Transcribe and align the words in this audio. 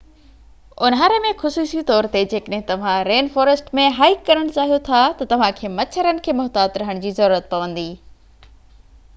اونهاري 0.85 1.17
۾ 1.25 1.33
خصوصي 1.41 1.83
طور 1.89 2.07
تي 2.15 2.23
جيڪڏهن 2.31 2.63
توهان 2.71 3.03
رين 3.09 3.29
فوريسٽ 3.35 3.69
۾ 3.81 3.85
هائيڪ 3.99 4.23
ڪرڻ 4.31 4.49
چاهيو 4.57 4.81
ٿا 4.89 5.03
ته 5.21 5.29
توهان 5.35 5.55
کي 5.61 5.71
مچھرن 5.77 6.23
کي 6.29 6.37
محتاط 6.41 6.81
رهڻ 6.85 7.05
جي 7.05 7.13
ضرورت 7.21 7.51
پوندي 7.55 7.89